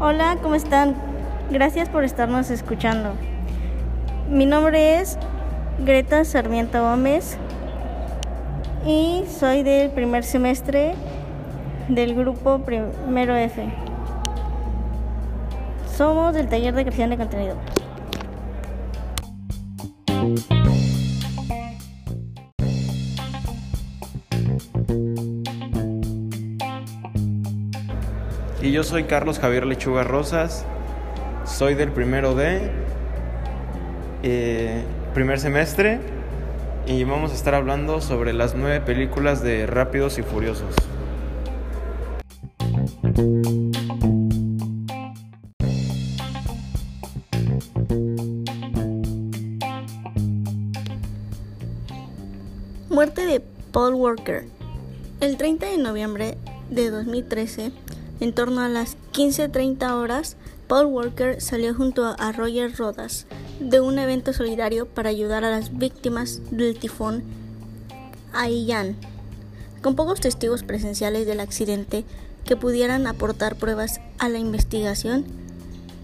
[0.00, 0.96] Hola, ¿cómo están?
[1.50, 3.12] Gracias por estarnos escuchando.
[4.28, 5.16] Mi nombre es
[5.78, 7.38] Greta Sarmiento Gómez
[8.84, 10.94] y soy del primer semestre
[11.88, 13.64] del grupo Primero F.
[15.96, 17.56] Somos del taller de creación de contenido.
[28.68, 30.66] Y yo soy Carlos Javier Lechuga Rosas,
[31.46, 32.70] soy del primero D,
[34.22, 34.82] eh,
[35.14, 36.00] primer semestre,
[36.86, 40.74] y vamos a estar hablando sobre las nueve películas de Rápidos y Furiosos.
[52.90, 53.40] Muerte de
[53.72, 54.44] Paul Walker.
[55.22, 56.36] El 30 de noviembre
[56.68, 57.72] de 2013,
[58.20, 63.26] en torno a las 15.30 horas, Paul Walker salió junto a Roger Rodas
[63.60, 67.22] de un evento solidario para ayudar a las víctimas del tifón
[68.32, 68.96] Haiyan.
[69.82, 72.04] Con pocos testigos presenciales del accidente
[72.44, 75.24] que pudieran aportar pruebas a la investigación,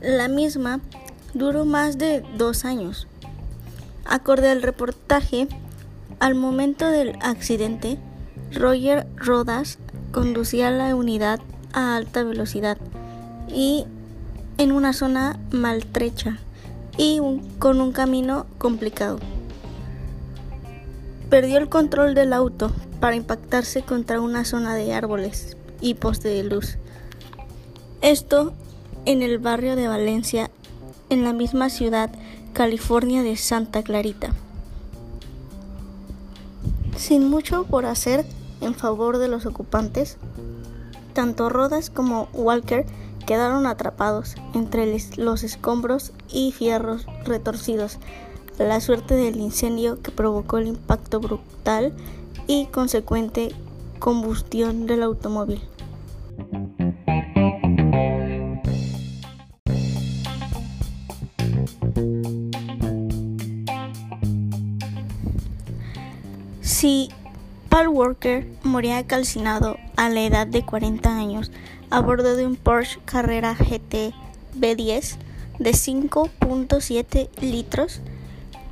[0.00, 0.80] la misma
[1.34, 3.06] duró más de dos años.
[4.04, 5.48] Acorde al reportaje,
[6.18, 7.98] al momento del accidente,
[8.52, 9.78] Roger Rodas
[10.12, 11.40] conducía la unidad
[11.72, 12.78] a alta velocidad
[13.48, 13.84] y
[14.58, 16.38] en una zona maltrecha
[16.96, 17.20] y
[17.58, 19.18] con un camino complicado.
[21.30, 26.42] Perdió el control del auto para impactarse contra una zona de árboles y poste de
[26.42, 26.76] luz.
[28.00, 28.52] Esto
[29.04, 30.50] en el barrio de Valencia,
[31.08, 32.10] en la misma ciudad,
[32.52, 34.32] California de Santa Clarita.
[36.96, 38.26] Sin mucho por hacer
[38.60, 40.18] en favor de los ocupantes,
[41.18, 42.86] tanto Rodas como Walker
[43.26, 44.86] quedaron atrapados entre
[45.16, 47.98] los escombros y fierros retorcidos.
[48.56, 51.92] La suerte del incendio que provocó el impacto brutal
[52.46, 53.52] y consecuente
[53.98, 55.60] combustión del automóvil.
[66.60, 67.08] Si
[67.68, 71.50] Paul Walker moría calcinado a la edad de 40 años
[71.90, 74.14] a bordo de un Porsche Carrera GT
[74.56, 75.16] B10
[75.58, 78.00] de 5.7 litros,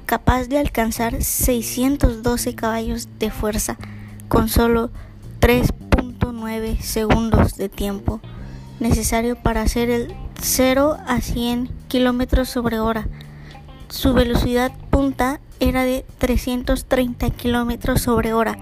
[0.06, 3.76] capaz de alcanzar 612 caballos de fuerza
[4.28, 4.91] con solo
[5.41, 8.20] 3.9 segundos de tiempo
[8.78, 13.09] necesario para hacer el 0 a 100 kilómetros sobre hora.
[13.88, 18.59] Su velocidad punta era de 330 kilómetros sobre hora.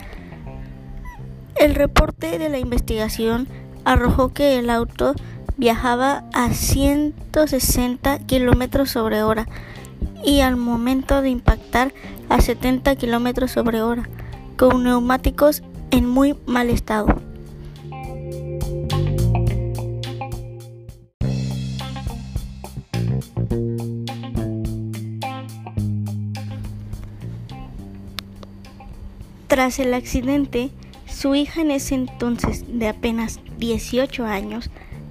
[1.64, 3.48] El reporte de la investigación
[3.86, 5.14] arrojó que el auto
[5.56, 9.48] viajaba a 160 kilómetros sobre hora
[10.22, 11.94] y al momento de impactar
[12.28, 14.06] a 70 kilómetros sobre hora,
[14.58, 17.06] con neumáticos en muy mal estado.
[29.48, 30.70] Tras el accidente,
[31.14, 34.68] su hija en ese entonces de apenas 18 años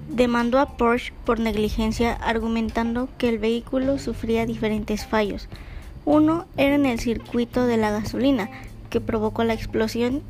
[0.08, 5.48] demandó a Porsche por negligencia argumentando que el vehículo sufría diferentes fallos.
[6.04, 8.50] Uno era en el circuito de la gasolina,
[8.90, 10.22] que provocó la explosión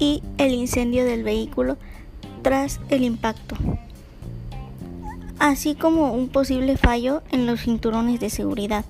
[0.00, 1.76] y el incendio del vehículo
[2.42, 3.56] tras el impacto,
[5.38, 8.84] así como un posible fallo en los cinturones de seguridad.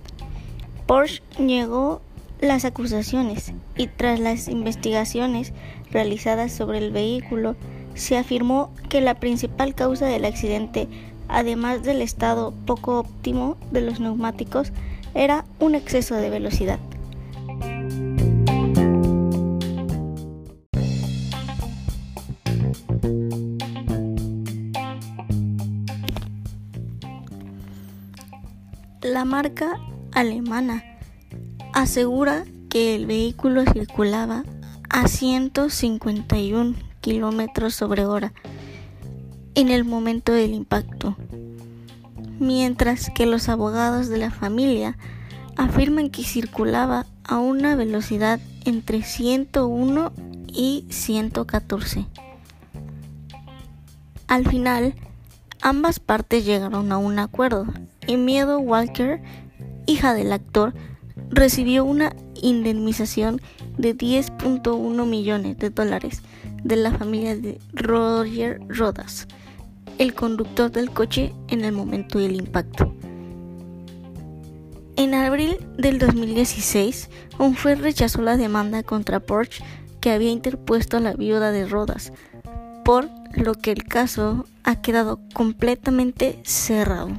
[0.87, 2.01] Porsche negó
[2.41, 5.53] las acusaciones y tras las investigaciones
[5.91, 7.55] realizadas sobre el vehículo,
[7.95, 10.89] se afirmó que la principal causa del accidente,
[11.29, 14.73] además del estado poco óptimo de los neumáticos,
[15.15, 16.79] era un exceso de velocidad.
[29.03, 29.81] La marca
[30.13, 30.90] alemana
[31.83, 34.45] asegura que el vehículo circulaba
[34.89, 38.33] a 151 kilómetros sobre hora
[39.55, 41.17] en el momento del impacto,
[42.39, 44.97] mientras que los abogados de la familia
[45.57, 50.13] afirman que circulaba a una velocidad entre 101
[50.47, 52.07] y 114.
[54.29, 54.95] Al final,
[55.63, 57.67] ambas partes llegaron a un acuerdo
[58.07, 59.23] y Miedo Walker,
[59.87, 60.75] hija del actor,
[61.31, 63.41] recibió una indemnización
[63.77, 66.23] de 10.1 millones de dólares
[66.65, 69.29] de la familia de Roger Rodas,
[69.99, 72.95] el conductor del coche en el momento del impacto.
[74.97, 77.09] En abril del 2016,
[77.39, 79.65] un juez rechazó la demanda contra Porsche
[80.01, 82.13] que había interpuesto la viuda de Rodas,
[82.85, 87.11] por lo que el caso ha quedado completamente cerrado.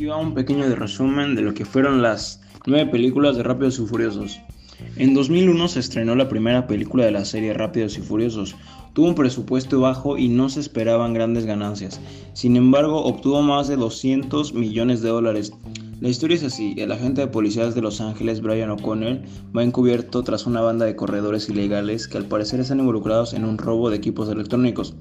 [0.00, 3.84] Aquí va un pequeño resumen de lo que fueron las nueve películas de Rápidos y
[3.84, 4.40] Furiosos.
[4.96, 8.56] En 2001 se estrenó la primera película de la serie Rápidos y Furiosos.
[8.94, 12.00] Tuvo un presupuesto bajo y no se esperaban grandes ganancias.
[12.32, 15.52] Sin embargo, obtuvo más de 200 millones de dólares.
[16.00, 19.20] La historia es así, el agente de policías de Los Ángeles, Brian O'Connor,
[19.54, 23.58] va encubierto tras una banda de corredores ilegales que al parecer están involucrados en un
[23.58, 24.94] robo de equipos electrónicos.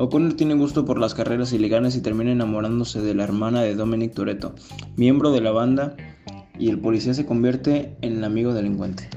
[0.00, 4.14] O'Connor tiene gusto por las carreras ilegales y termina enamorándose de la hermana de Dominic
[4.14, 4.54] Toretto,
[4.96, 5.96] miembro de la banda,
[6.56, 9.10] y el policía se convierte en el amigo delincuente.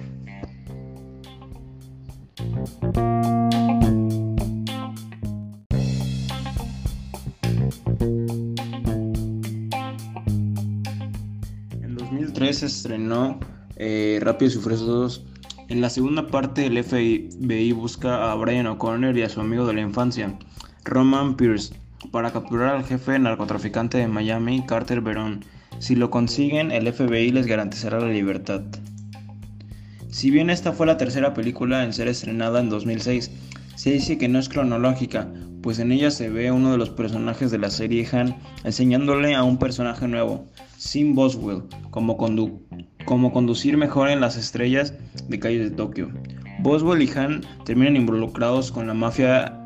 [11.80, 13.40] En 2003 se estrenó
[13.76, 15.28] eh, Rápidos y Furiosos
[15.68, 19.74] En la segunda parte, el FBI busca a Brian O'Connor y a su amigo de
[19.74, 20.40] la infancia,
[20.84, 21.74] Roman Pierce,
[22.12, 25.46] para capturar al jefe narcotraficante de Miami, Carter Verón.
[25.80, 28.62] Si lo consiguen, el FBI les garantizará la libertad.
[30.10, 33.32] Si bien esta fue la tercera película en ser estrenada en 2006,
[33.76, 35.28] se dice que no es cronológica,
[35.62, 39.44] pues en ella se ve uno de los personajes de la serie Han enseñándole a
[39.44, 40.48] un personaje nuevo,
[40.78, 42.18] Sim Boswell, como,
[43.06, 44.96] como conducir mejor en las estrellas
[45.28, 46.10] de calles de Tokio.
[46.60, 49.64] Boswell y Han terminan involucrados con la mafia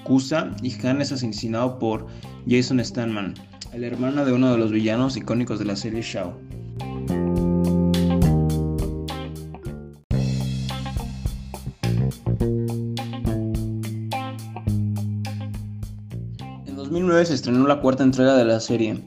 [0.00, 2.06] Yakuza y Han es asesinado por
[2.48, 3.34] Jason Stanman,
[3.72, 6.38] el hermano de uno de los villanos icónicos de la serie Shao.
[16.66, 19.02] En 2009 se estrenó la cuarta entrega de la serie.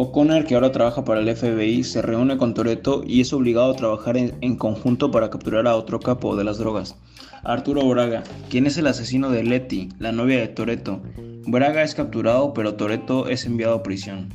[0.00, 3.74] O'Connor, que ahora trabaja para el FBI, se reúne con Toretto y es obligado a
[3.74, 6.94] trabajar en, conjunto para capturar a otro capo de las drogas,
[7.42, 11.02] Arturo Braga, quien es el asesino de Letty, la novia de Toretto.
[11.48, 14.28] Braga es capturado, pero Toretto es enviado a prisión.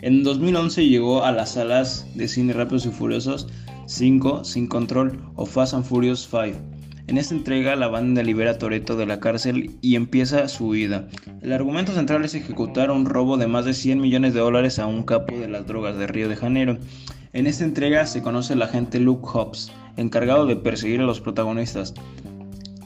[0.00, 3.48] En 2011 llegó a las salas de cine Rápidos y Furiosos
[3.84, 6.71] 5 Sin Control o Fast and Furious 5
[7.12, 11.08] en esta entrega, la banda libera a Toretto de la cárcel y empieza su huida.
[11.42, 14.86] El argumento central es ejecutar un robo de más de 100 millones de dólares a
[14.86, 16.78] un capo de las drogas de Río de Janeiro.
[17.34, 21.92] En esta entrega se conoce al agente Luke Hobbs, encargado de perseguir a los protagonistas.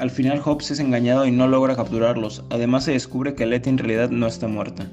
[0.00, 3.78] Al final Hobbs es engañado y no logra capturarlos, además se descubre que Letty en
[3.78, 4.90] realidad no está muerta.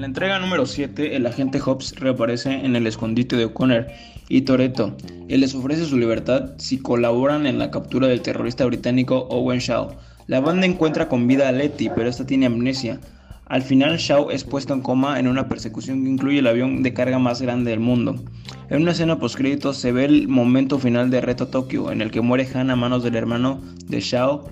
[0.00, 3.86] En la entrega número 7, el agente Hobbs reaparece en el escondite de O'Connor
[4.30, 4.96] y Toretto.
[5.28, 9.90] Él les ofrece su libertad si colaboran en la captura del terrorista británico Owen Shaw.
[10.26, 12.98] La banda encuentra con vida a Letty, pero esta tiene amnesia.
[13.44, 16.94] Al final, Shaw es puesto en coma en una persecución que incluye el avión de
[16.94, 18.24] carga más grande del mundo.
[18.70, 22.22] En una escena postcrédito se ve el momento final de Reto Tokio, en el que
[22.22, 24.48] muere Han a manos del hermano de Shaw,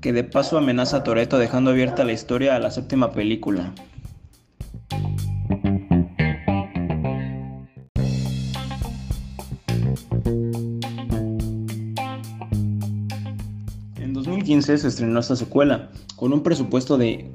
[0.00, 3.72] que de paso amenaza a Toretto dejando abierta la historia a la séptima película.
[13.96, 17.30] En 2015 se estrenó esta secuela, con un presupuesto de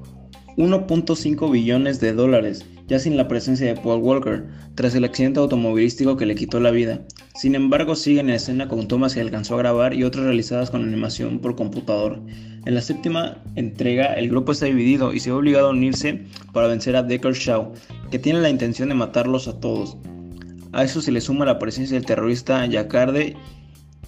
[0.57, 6.17] 1.5 billones de dólares, ya sin la presencia de Paul Walker, tras el accidente automovilístico
[6.17, 7.01] que le quitó la vida.
[7.37, 10.81] Sin embargo, sigue en escena con tomas que alcanzó a grabar y otras realizadas con
[10.81, 12.19] animación por computador.
[12.65, 16.65] En la séptima entrega, el grupo está dividido y se ve obligado a unirse para
[16.65, 17.73] vencer a Decker Shaw,
[18.09, 19.97] que tiene la intención de matarlos a todos.
[20.71, 23.35] A eso se le suma la presencia del terrorista Yacarde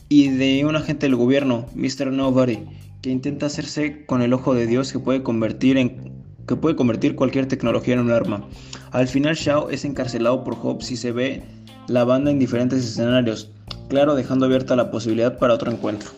[0.10, 2.12] y de un agente del gobierno, Mr.
[2.12, 2.58] Nobody,
[3.04, 6.19] que intenta hacerse con el ojo de Dios que puede convertir en
[6.50, 8.44] que puede convertir cualquier tecnología en un arma.
[8.92, 11.44] Al final Shao es encarcelado por Hobbs y se ve
[11.88, 13.52] la banda en diferentes escenarios,
[13.88, 16.10] claro dejando abierta la posibilidad para otro encuentro.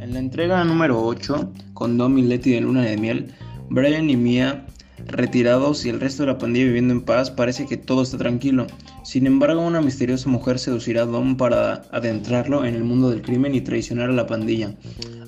[0.00, 3.32] En la entrega número 8, con Dom y Letty de Luna de Miel,
[3.70, 4.66] Brian y Mia
[5.06, 8.66] retirados y el resto de la pandilla viviendo en paz, parece que todo está tranquilo.
[9.04, 13.54] Sin embargo, una misteriosa mujer seducirá a Dom para adentrarlo en el mundo del crimen
[13.54, 14.74] y traicionar a la pandilla.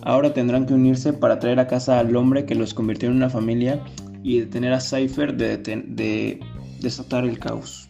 [0.02, 3.30] Ahora tendrán que unirse para traer a casa al hombre que los convirtió en una
[3.30, 3.84] familia
[4.22, 6.40] y detener a Cypher de, de
[6.80, 7.88] desatar el caos.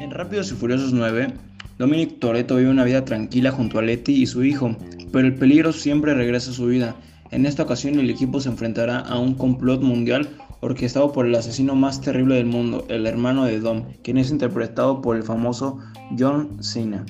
[0.00, 1.32] En Rápidos y Furiosos 9,
[1.78, 4.76] Dominic Toretto vive una vida tranquila junto a Letty y su hijo,
[5.12, 6.96] pero el peligro siempre regresa a su vida.
[7.30, 10.28] En esta ocasión el equipo se enfrentará a un complot mundial
[10.60, 15.00] orquestado por el asesino más terrible del mundo, el hermano de Dom, quien es interpretado
[15.00, 15.78] por el famoso
[16.18, 17.06] John Cena.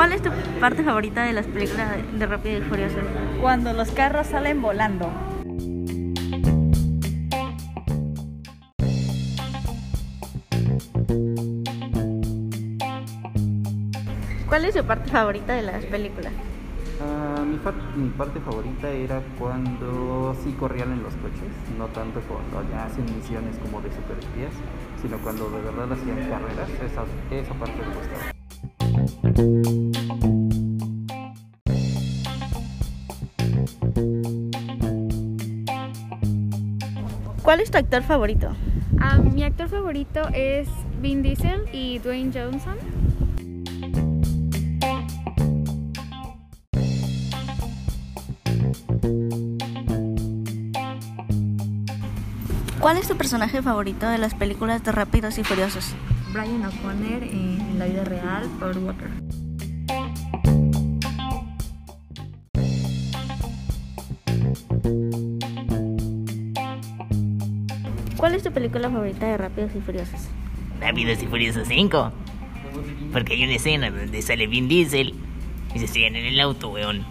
[0.00, 2.96] ¿Cuál es tu parte favorita de las películas de Rápido y Furioso?
[3.38, 5.12] Cuando los carros salen volando.
[14.48, 16.32] ¿Cuál es tu parte favorita de las películas?
[16.98, 17.58] Uh, mi,
[18.02, 23.04] mi, parte favorita era cuando sí corrían en los coches, no tanto cuando ya hacen
[23.04, 24.54] misiones como de superespías,
[25.02, 27.04] sino cuando de verdad hacían carreras, esa,
[27.38, 28.39] esa parte me gustaba.
[37.42, 38.48] ¿Cuál es tu actor favorito?
[38.92, 40.68] Um, mi actor favorito es
[41.00, 42.76] Vin Diesel y Dwayne Johnson.
[52.80, 55.94] ¿Cuál es tu personaje favorito de las películas de Rápidos y Furiosos?
[56.32, 59.10] Brian O'Connor en la vida real, Paul Walker.
[68.16, 70.28] ¿Cuál es tu película favorita de Rápidos y Furiosos?
[70.80, 72.12] Rápidos y Furiosos 5.
[73.12, 75.14] Porque hay una escena donde sale Vin Diesel
[75.74, 77.04] y se siguen en el auto, weón.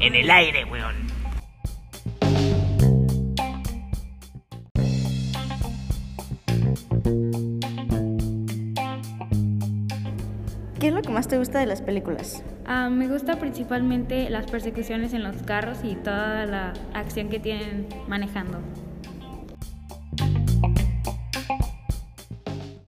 [0.00, 0.96] En el aire, weón.
[11.16, 12.42] Más te gusta de las películas?
[12.68, 17.86] Uh, me gusta principalmente las persecuciones en los carros y toda la acción que tienen
[18.06, 18.58] manejando.